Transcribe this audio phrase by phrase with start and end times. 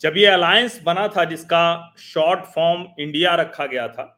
[0.00, 4.14] जब ये अलायंस बना था, जिसका शॉर्ट फॉर्म इंडिया रखा गया था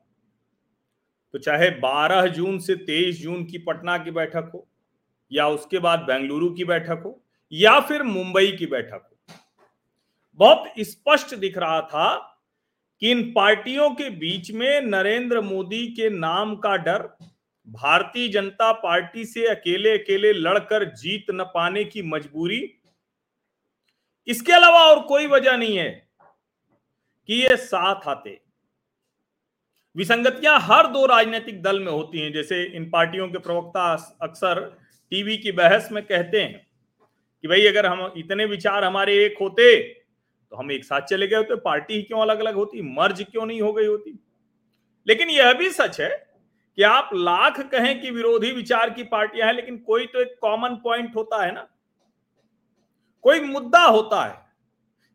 [1.35, 4.67] तो चाहे 12 जून से 23 जून की पटना की बैठक हो,
[5.33, 7.21] या उसके बाद बेंगलुरु की बैठक हो,
[7.53, 9.35] या फिर मुंबई की बैठक हो,
[10.39, 12.09] बहुत स्पष्ट दिख रहा था
[13.03, 17.09] कि इन पार्टियों के बीच में नरेंद्र मोदी के नाम का डर
[17.69, 22.61] भारतीय जनता पार्टी से अकेले अकेले लड़कर जीत न पाने की मजबूरी
[24.31, 25.91] इसके अलावा और कोई वजह नहीं है
[27.29, 28.41] कि ये साथ आते।
[29.97, 34.61] विसंगतियाँ हर दो राजनीतिक दल में होती हैं, जैसे इन पार्टियों के प्रवक्ता अक्सर
[35.13, 36.67] टीवी की बहस में कहते हैं
[37.45, 39.79] कि भाई अगर हम इतने विचार हमारे एक होते
[40.53, 43.47] तो हम एक साथ चले गए होते, पार्टी ही क्यों अलग अलग होती, मर्ज क्यों
[43.47, 44.19] नहीं हो गई होती?
[45.07, 46.09] लेकिन यह भी सच है
[46.79, 50.75] कि आप लाख कहें कि विरोधी विचार की पार्टियाँ हैं, लेकिन कोई तो एक कॉमन
[50.85, 51.67] पॉइंट होता है ना।
[53.25, 54.39] कोई मुद्दा होता है,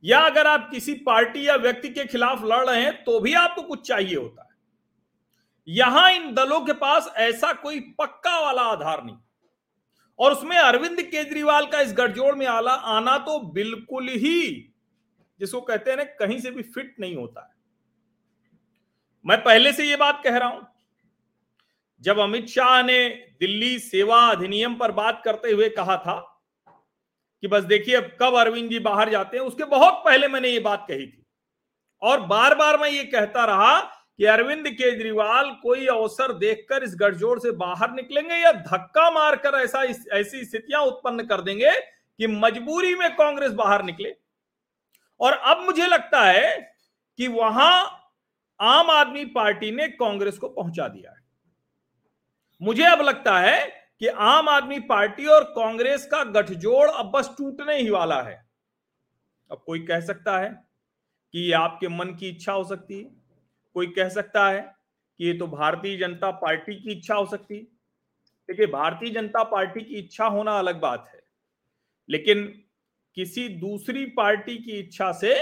[0.03, 3.62] या अगर आप किसी पार्टी या व्यक्ति के खिलाफ लड़ रहे हैं तो भी आपको
[3.64, 4.53] कुछ चाहिए होता है।
[5.67, 9.17] यहाँ इन दलों के पास ऐसा कोई पक्का वाला आधार नहीं।
[10.20, 14.73] और उसमें अरविंद केजरीवाल का इस गठजोड़ में आला, आना तो बिल्कुल ही,
[15.40, 17.53] जिसको कहते हैं ना, कहीं से भी फिट नहीं होता है।
[19.25, 20.67] मैं पहले से यह बात कह रहा हूँ,
[22.03, 23.08] जब अमित शाह ने
[23.40, 26.16] दिल्ली सेवा अधिनियम पर बात करते हुए कहा था
[27.46, 30.60] कि बस देखिए अब कब अरविंद जी बाहर जाते हैं, उसके बहुत पहले मैंने ये
[30.60, 31.24] बात कही थी।
[32.02, 33.80] और बार बार मैं ये कहता रहा
[34.20, 39.84] कि अरविंद केजरीवाल कोई अवसर देखकर इस गठजोड़ से बाहर निकलेंगे या धक्का मारकर ऐसा
[40.14, 44.16] ऐसी स्थितियाँ उत्पन्न कर देंगे कि मजबूरी में कांग्रेस बाहर निकले।
[45.20, 46.58] और अब मुझे लगता है
[47.20, 47.74] कि वहाँ
[48.59, 51.24] आम आदमी पार्टी ने कांग्रेस को पहुँचा दिया है।
[52.62, 57.78] मुझे अब लगता है कि आम आदमी पार्टी और कांग्रेस का गठजोड़ अब बस टूटने
[57.78, 58.44] ही वाला है।
[59.51, 60.50] अब कोई कह सकता है
[61.33, 63.09] कि ये आपके मन की इच्छा हो सकती है।
[63.75, 64.61] कोई कह सकता है
[65.19, 67.63] कि ये तो भारतीय जनता पार्टी की इच्छा हो सकती है।
[68.50, 71.22] देखिए, भारतीय जनता पार्टी की इच्छा होना अलग बात है,
[72.09, 72.44] लेकिन
[73.17, 75.33] किसी दूसरी पार्टी की इच्छा से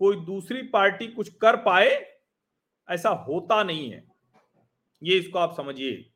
[0.00, 1.90] कोई दूसरी पार्टी कुछ कर पाए,
[2.88, 4.02] ऐसा होता नहीं है।
[5.02, 6.11] ये इसको आप समझिए।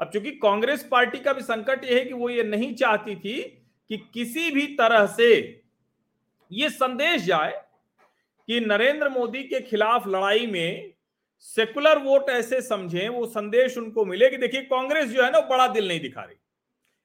[0.00, 3.42] अब चूँकि कांग्रेस पार्टी का भी संकट यह है कि वो ये नहीं चाहती थी
[3.88, 5.62] कि किसी भी तरह से
[6.52, 7.64] ये संदेश जाए
[8.46, 10.92] कि नरेंद्र मोदी के खिलाफ लड़ाई में
[11.38, 15.68] सेकुलर वोट ऐसे समझें, वो संदेश उनको मिले कि देखिए, कांग्रेस जो है ना बड़ा
[15.68, 16.36] दिल नहीं दिखा रही।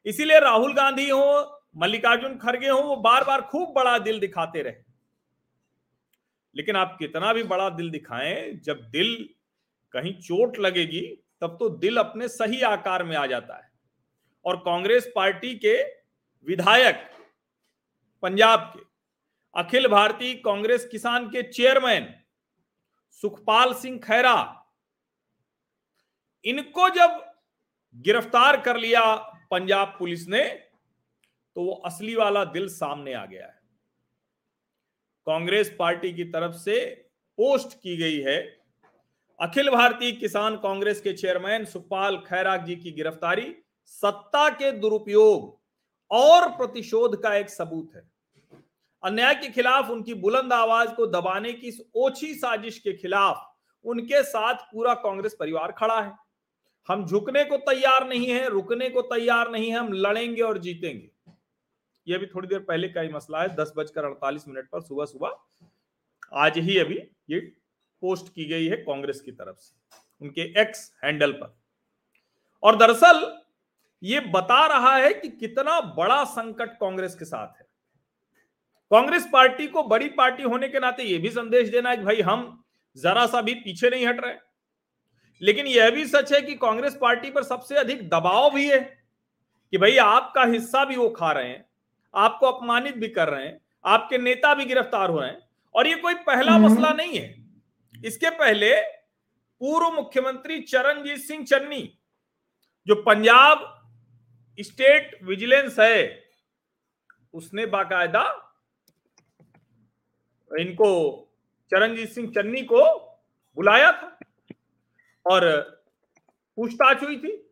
[0.05, 4.73] इसीलिए राहुल गांधी हो, मल्लिकार्जुन खड़गे हो, वो बार बार खूब बड़ा दिल दिखाते रहे।
[6.55, 9.29] लेकिन आप कितना भी बड़ा दिल दिखाएँ, जब दिल
[9.91, 13.69] कहीं चोट लगेगी तब तो दिल अपने सही आकार में आ जाता है।
[14.45, 15.75] और कांग्रेस पार्टी के
[16.47, 17.09] विधायक
[18.23, 18.83] पंजाब के
[19.55, 22.13] अखिल भारतीय कांग्रेस किसान के चेयरमैन
[23.23, 24.37] सुखपाल सिंह खैरा,
[26.45, 27.21] इनको जब
[27.95, 29.03] गिरफ़्तार कर लिया
[29.51, 30.43] पंजाब पुलिस ने
[31.55, 33.59] तो वो असली वाला दिल सामने आ गया है।
[35.27, 36.83] कांग्रेस पार्टी की तरफ़ से
[37.37, 38.37] पोस्ट की गई है
[39.39, 45.57] अखिल भारतीय किसान कांग्रेस के चेयरमैन सुखपाल खैराग जी की गिरफ्तारी, सत्ता के दुरुपयोग
[46.11, 48.03] और प्रतिशोध का एक सबूत है।
[49.03, 53.43] अन्याय के खिलाफ उनकी बुलंद आवाज़ को दबाने की इस ओछी साजिश के खिलाफ
[53.85, 56.13] उनके साथ पूरा कांग्रेस परिवार खड़ा है।
[56.89, 61.09] हम झुकने को तैयार नहीं है, रुकने को तैयार नहीं है, हम लड़ेंगे और जीतेंगे।
[62.07, 65.05] यह भी थोड़ी देर पहले का ही मसला है, दस बजकर अड़तालीस मिनट पर सुबह
[65.05, 65.37] सुबह
[66.33, 67.51] आज ही अभी ये
[68.01, 69.75] पोस्ट की गई है कांग्रेस की तरफ़ से
[70.21, 71.57] उनके एक्स हैंडल पर।
[72.63, 73.41] और दरअसल
[74.03, 77.67] ये बता रहा है कि कितना बड़ा संकट कांग्रेस के साथ है।
[78.91, 82.21] कांग्रेस पार्टी को बड़ी पार्टी होने के नाते यह भी संदेश देना है कि भाई
[82.21, 82.63] हम
[82.97, 84.35] जरा सा भी पीछे नहीं हट रहे।
[85.41, 88.79] लेकिन यह भी सच है कि कांग्रेस पार्टी पर सबसे अधिक दबाव भी है
[89.71, 91.69] कि भाई आपका हिस्सा भी वो खा रहे हैं
[92.15, 95.95] आपको अपमानित भी कर रहे हैं आपके नेता भी गिरफ़्तार हो रहे हैं और ये
[95.95, 97.44] कोई पहला हम्म। मसला नहीं है।
[98.05, 98.81] इसके पहले
[99.61, 101.99] पूर्व मुख्यमंत्री चरणजीत सिंह चन्नी,
[102.87, 103.71] जो पंजाब
[104.59, 106.23] स्टेट विजिलेंस है,
[107.33, 108.41] उसने बाकायदा
[110.59, 111.21] इनको,
[111.71, 112.83] चरणजीत सिंह चन्नी को
[113.55, 114.19] बुलाया था
[115.25, 115.61] और
[116.55, 117.51] पूछताछ हुई थी।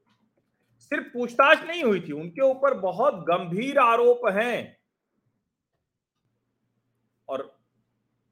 [0.80, 4.78] सिर्फ़ पूछताछ नहीं हुई थी, उनके ऊपर बहुत गंभीर आरोप हैं।
[7.28, 7.60] और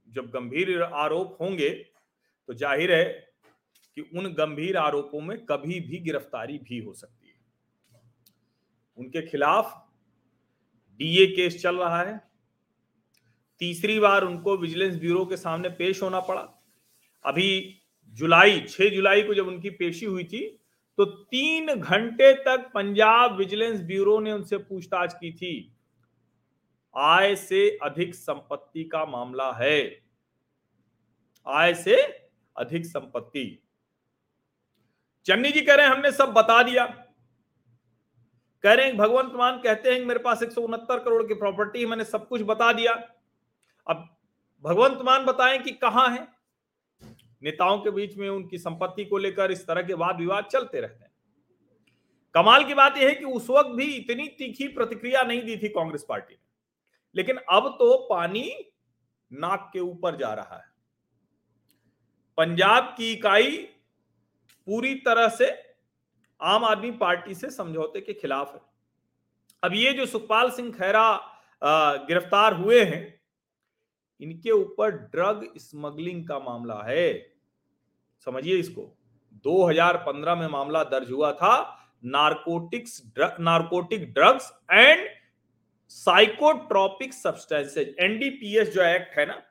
[0.09, 1.90] जब गंभीर आरोप होंगे
[2.51, 3.03] तो ज़ाहिर है
[3.97, 7.35] कि उन गंभीर आरोपों में कभी भी गिरफ्तारी भी हो सकती है।
[8.97, 9.71] उनके खिलाफ
[10.99, 12.17] डीए केस चल रहा है।
[13.61, 16.41] तीसरी बार उनको विजिलेंस ब्यूरो के सामने पेश होना पड़ा।
[17.25, 17.47] अभी
[18.13, 20.45] जुलाई 6 जुलाई को जब उनकी पेशी हुई थी
[20.97, 25.53] तो तीन घंटे तक पंजाब विजिलेंस ब्यूरो ने उनसे पूछताछ की थी।
[26.95, 29.79] आय से अधिक संपत्ति का मामला है।
[31.47, 31.95] आय से
[32.57, 33.63] अधिक संपत्ति।
[35.25, 36.85] चन्नी जी कह रहे हैं, हमने सब बता दिया।
[38.63, 42.27] कह रहे हैं, भगवंत मान कहते हैं मेरे पास एक करोड़ की प्रॉपर्टी मैंने सब
[42.27, 42.93] कुछ बता दिया।
[43.87, 44.17] अब
[44.63, 46.27] भगवंत मान बताएँ कि कहाँ है?
[47.43, 51.03] नेताओं के बीच में उनकी संपत्ति को लेकर इस तरह के वाद विवाद चलते रहते
[51.03, 51.11] हैं।
[52.33, 55.69] कमाल की बात यह है कि उस वक्त भी इतनी तीखी प्रतिक्रिया नहीं दी थी
[55.69, 56.49] कांग्रेस पार्टी ने।
[57.15, 58.73] लेकिन अब तो पानी
[59.33, 60.70] नाक के ऊपर जा रहा है।
[62.41, 63.57] पंजाब की इकाई
[64.67, 65.49] पूरी तरह से
[66.39, 68.61] आम आदमी पार्टी से समझौते के खिलाफ है।
[69.63, 71.03] अब ये जो सुखपाल सिंह खैरा
[72.07, 73.21] गिरफ़्तार हुए हैं,
[74.21, 77.05] इनके ऊपर ड्रग स्मगलिंग का मामला है।
[78.27, 78.89] समझिए इसको।
[79.45, 85.07] 2015 में मामला दर्ज हुआ था, narcotics narcotic drugs and
[85.91, 89.41] psychotropic substances, NDPS जो एक्ट है ना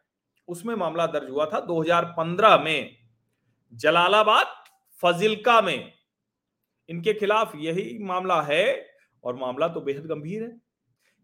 [0.51, 2.97] उसमें मामला दर्ज हुआ था 2015 में,
[3.73, 4.47] जलालाबाद,
[5.03, 5.93] फजिलका में।
[6.89, 8.65] इनके खिलाफ यही मामला है
[9.25, 10.51] और मामला तो बेहद गंभीर है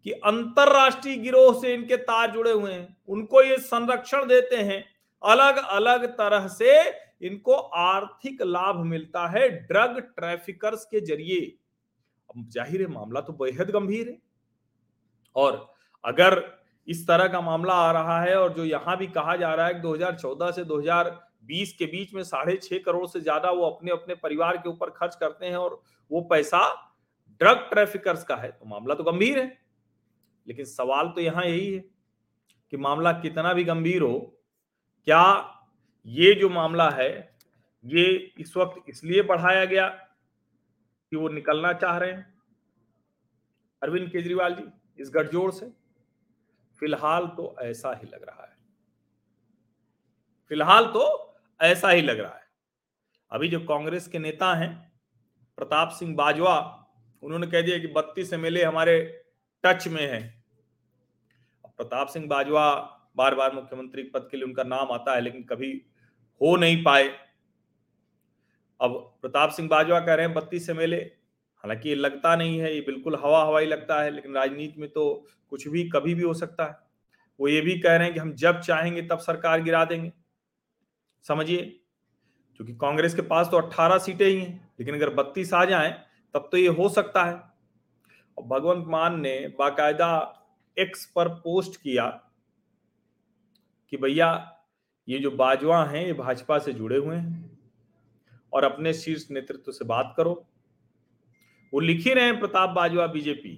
[0.06, 4.84] कि अंतरराष्ट्रीय गिरोह से इनके तार जुड़े हुए हैं, उनको ये संरक्षण देते हैं।
[5.22, 6.80] अलग अलग तरह से
[7.22, 11.56] इनको आर्थिक लाभ मिलता है ड्रग ट्रैफिकर्स के ज़रिए।
[12.30, 14.18] ज़ाहिर है, मामला तो बेहद गंभीर है।
[15.36, 15.74] और
[16.04, 16.38] अगर
[16.88, 19.74] इस तरह का मामला आ रहा है और जो यहाँ भी कहा जा रहा है
[19.74, 24.14] कि 2014 से 2020 के बीच में साढ़े छह करोड़ से ज़्यादा वो अपने अपने
[24.16, 25.80] परिवार के ऊपर खर्च करते हैं और
[26.10, 26.60] वो पैसा
[27.40, 29.46] ड्रग ट्रैफिकर्स का है। तो मामला तो गंभीर है,
[30.46, 31.84] लेकिन सवाल तो यहाँ यही है
[32.72, 34.18] कि मामला कितना भी गंभीर हो,
[35.06, 35.52] क्या
[36.06, 37.10] ये जो मामला है,
[37.84, 38.04] ये
[38.38, 42.26] इस वक्त इसलिए बढ़ाया गया कि वो निकलना चाह रहे हैं?
[43.82, 44.64] अरविंद केजरीवाल जी,
[44.98, 45.66] इस गठजोड़ से।
[46.80, 48.56] फ़िलहाल तो ऐसा ही लग रहा है।
[50.48, 52.44] फ़िलहाल तो ऐसा ही लग रहा है।
[53.30, 54.92] अभी जो कांग्रेस के नेता हैं,
[55.56, 56.86] प्रताप सिंह बाजवा,
[57.22, 59.24] उन्होंने कह दिया कि बत्तीस एमएलए हमारे
[59.64, 60.44] टच में है।
[61.66, 65.86] प्रताप सिंह बाजवा बार बार मुख्यमंत्री पद के लिए उनका नाम आता है, लेकिन कभी
[66.40, 67.08] हो नहीं पाए।
[68.80, 71.16] अब प्रताप सिंह बाजवा कह रहे हैं बत्तीस एमएलए
[71.56, 75.26] हालाँकि ये लगता नहीं है, ये बिल्कुल हवा हवाई लगता है, लेकिन राजनीति में तो
[75.50, 76.78] कुछ भी कभी भी हो सकता है।
[77.40, 80.12] वो ये भी कह रहे हैं कि हम जब चाहेंगे तब सरकार गिरा देंगे।
[81.28, 81.80] समझिए?
[82.56, 86.04] क्योंकि कांग्रेस के पास तो 18 सीटें ही हैं, लेकिन अगर 32 आ जाएँ,
[86.34, 87.34] तब तो ये हो सकता है।
[88.38, 90.42] और भगवंत मान ने बाकायदा
[90.78, 92.22] एक्स पर पोस्ट किया
[93.90, 94.58] कि भैया,
[95.08, 97.58] ये जो बाजवा हैं, ये भाजपा से जुड़े हुए हैं,
[98.52, 100.46] और अपने शीर्ष नेतृत्व से बात करो।
[101.76, 103.50] वो लिख ही रहे हैं प्रताप बाजवा बीजेपी।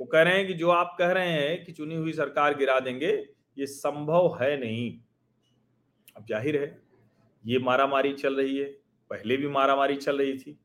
[0.00, 2.78] वो कह रहे हैं कि जो आप कह रहे हैं कि चुनी हुई सरकार गिरा
[2.80, 3.10] देंगे,
[3.56, 4.98] ये संभव है नहीं।
[6.16, 6.80] अब ज़ाहिर है,
[7.44, 8.64] ये मारामारी चल रही है,
[9.10, 10.58] पहले भी मारामारी चल रही थी,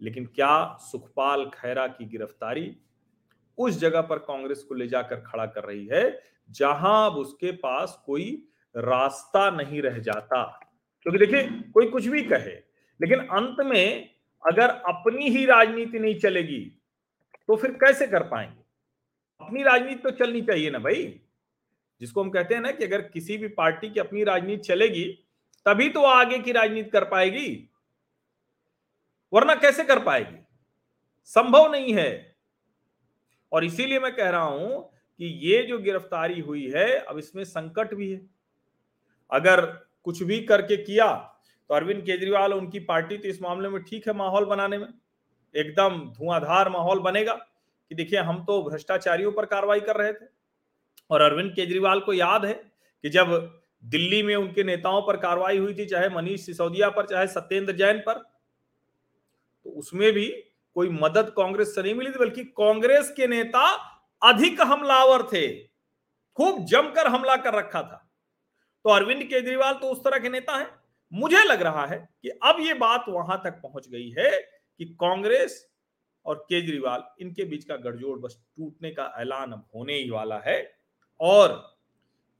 [0.00, 2.76] लेकिन क्या सुखपाल खैरा की गिरफ्तारी
[3.58, 8.02] उस जगह पर कांग्रेस को ले जाकर खड़ा कर रही है, जहाँ अब उसके पास
[8.06, 8.30] कोई
[8.74, 10.42] रास्ता नहीं रह जाता?
[11.02, 11.42] क्योंकि देखिए,
[11.72, 12.54] कोई कुछ भी कहे,
[13.00, 14.11] लेकिन अंत में
[14.46, 16.60] अगर अपनी ही राजनीति नहीं चलेगी
[17.48, 18.62] तो फिर कैसे कर पाएँगे?
[19.40, 21.20] अपनी राजनीति तो चलनी चाहिए ना भाई।
[22.00, 25.04] जिसको हम कहते हैं ना कि अगर किसी भी पार्टी की अपनी राजनीति चलेगी,
[25.66, 27.68] तभी तो आगे की राजनीति कर पाएगी।
[29.32, 30.36] वरना कैसे कर पाएगी?
[31.24, 32.36] संभव नहीं है।
[33.52, 37.94] और इसीलिए मैं कह रहा हूँ कि ये जो गिरफ्तारी हुई है, अब इसमें संकट
[37.94, 38.20] भी है।
[39.30, 39.66] अगर
[40.04, 41.31] कुछ भी करके किया
[41.72, 44.88] तो अरविंद केजरीवाल उनकी पार्टी तो इस मामले में ठीक है माहौल बनाने में।
[45.54, 50.26] एकदम धुआंधार माहौल बनेगा कि देखिए, हम तो भ्रष्टाचारियों पर कार्रवाई कर रहे थे।
[51.10, 53.32] और अरविंद केजरीवाल को याद है कि जब
[53.84, 57.98] दिल्ली में उनके नेताओं पर कार्रवाई हुई थी, चाहे मनीष सिसोदिया पर, चाहे सत्येंद्र जैन
[57.98, 58.18] पर
[59.66, 60.26] तो उसमें भी
[60.76, 63.64] कोई मदद कांग्रेस से नहीं मिली थी, बल्कि कांग्रेस के नेता
[64.22, 65.48] अधिक हमलावर थे।
[66.38, 68.06] खूब जमकर हमला कर रखा था।
[68.84, 70.70] तो अरविंद केजरीवाल तो उस तरह के नेता हैं।
[71.12, 74.30] मुझे लग रहा है कि अब ये बात वहाँ तक पहुँच गई है
[74.80, 75.66] कि कांग्रेस
[76.26, 80.58] और केजरीवाल इनके बीच का गठजोड़ बस टूटने का ऐलान अब होने ही वाला है।
[81.20, 81.76] और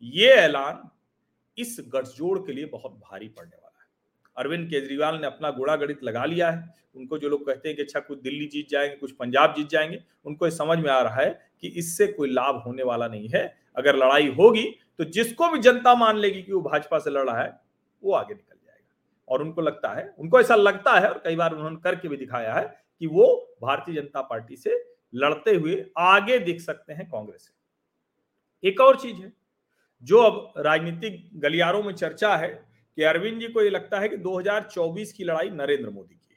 [0.02, 0.88] ये ऐलान
[1.58, 3.86] इस गठजोड़ के लिए बहुत भारी पड़ने वाला है।
[4.36, 7.82] अरविंद केजरीवाल ने अपना गुड़ा गणित लगा लिया है। उनको जो लोग कहते हैं कि
[7.82, 11.30] अच्छा कुछ दिल्ली जीत जाएँगे, कुछ पंजाब जीत जाएँगे, उनको समझ में आ रहा है
[11.60, 13.44] कि इससे कोई लाभ होने वाला नहीं है।
[13.76, 14.64] अगर लड़ाई होगी
[14.98, 17.60] तो जिसको भी जनता मान लेगी कि वो भाजपा से लड़ रहा है,
[18.02, 18.51] वो आगे निकल
[19.28, 22.54] और उनको लगता है, उनको ऐसा लगता है और कई बार उन्होंने करके भी दिखाया
[22.54, 22.64] है
[23.00, 23.26] कि वो
[23.62, 24.82] भारतीय जनता पार्टी से
[25.14, 29.32] लड़ते हुए आगे दिख सकते हैं कांग्रेस से। एक और चीज़ है,
[30.02, 32.48] जो अब राजनीतिक गलियारों में चर्चा है
[32.98, 36.36] कि अरविंद जी को ये लगता है कि 2024 की लड़ाई नरेंद्र मोदी की,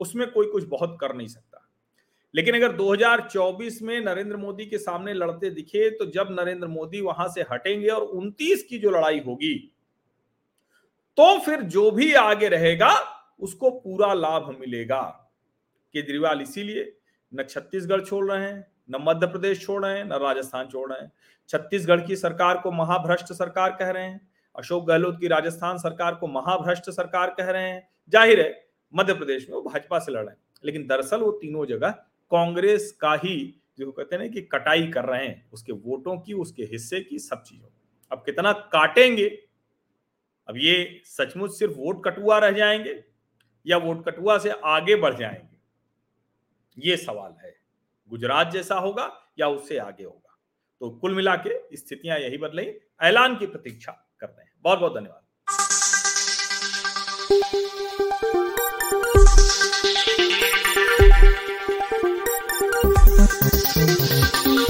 [0.00, 1.64] उसमें कोई कुछ बहुत कर नहीं सकता।
[2.34, 7.28] लेकिन अगर 2024 में नरेंद्र मोदी के सामने लड़ते दिखे तो जब नरेंद्र मोदी वहाँ
[7.28, 9.54] से हटेंगे और 29 की जो लड़ाई होगी
[11.18, 12.90] तो फिर जो भी आगे रहेगा,
[13.40, 15.00] उसको पूरा लाभ मिलेगा।
[15.94, 16.92] केजरीवाल इसीलिए
[17.32, 21.00] न छत्तीसगढ़ छोड़ रहे हैं, न मध्य प्रदेश छोड़ रहे हैं, न राजस्थान छोड़ रहे
[21.00, 21.10] हैं।
[21.50, 24.20] छत्तीसगढ़ की सरकार को महाभ्रष्ट सरकार कह रहे हैं,
[24.54, 29.48] अशोक गहलोत की राजस्थान सरकार को महाभ्रष्ट सरकार कह रहे हैं। ज़ाहिर है, मध्य प्रदेश
[29.48, 31.90] में वो भाजपा से लड़ रहे हैं, लेकिन दरअसल वो तीनों जगह
[32.32, 33.36] कांग्रेस का ही
[33.78, 37.42] जो कहते हैं कि कटाई कर रहे हैं, उसके वोटों की, उसके हिस्से की सब
[37.42, 37.68] चीज़ों
[38.12, 39.28] अब कितना काटेंगे
[40.48, 43.04] अब ये सचमुच सिर्फ़ वोट कटुआ रह जाएँगे
[43.66, 45.58] या वोट कटुआ से आगे बढ़ जाएँगे?
[46.78, 47.56] ये सवाल है।
[48.08, 50.38] गुजरात जैसा होगा या उससे आगे होगा?
[50.80, 55.24] तो कुल मिला के स्थितियाँ यही बदलें। ऐलान की प्रतीक्षा करते हैं। बहुत बहुत धन्यवाद।